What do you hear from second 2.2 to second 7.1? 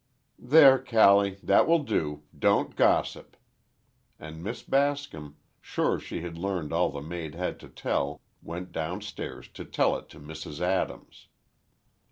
don't gossip," and Miss Bascom, sure she had learned all the